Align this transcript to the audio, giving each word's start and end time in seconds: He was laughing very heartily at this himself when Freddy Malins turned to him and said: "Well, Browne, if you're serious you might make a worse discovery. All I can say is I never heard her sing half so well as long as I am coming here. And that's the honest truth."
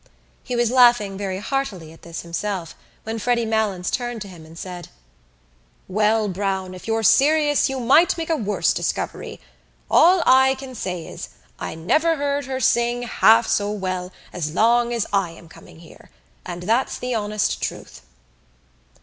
He 0.41 0.55
was 0.55 0.71
laughing 0.71 1.15
very 1.15 1.37
heartily 1.37 1.93
at 1.93 2.01
this 2.01 2.21
himself 2.21 2.73
when 3.03 3.19
Freddy 3.19 3.45
Malins 3.45 3.91
turned 3.91 4.19
to 4.23 4.27
him 4.27 4.47
and 4.47 4.57
said: 4.57 4.89
"Well, 5.87 6.27
Browne, 6.27 6.73
if 6.73 6.87
you're 6.87 7.03
serious 7.03 7.69
you 7.69 7.79
might 7.79 8.17
make 8.17 8.31
a 8.31 8.35
worse 8.35 8.73
discovery. 8.73 9.39
All 9.91 10.23
I 10.25 10.55
can 10.55 10.73
say 10.73 11.05
is 11.05 11.29
I 11.59 11.75
never 11.75 12.15
heard 12.15 12.45
her 12.45 12.59
sing 12.59 13.03
half 13.03 13.45
so 13.45 13.69
well 13.69 14.11
as 14.33 14.49
long 14.55 14.91
as 14.91 15.05
I 15.13 15.29
am 15.33 15.47
coming 15.47 15.81
here. 15.81 16.09
And 16.47 16.63
that's 16.63 16.97
the 16.97 17.13
honest 17.13 17.61
truth." 17.61 18.01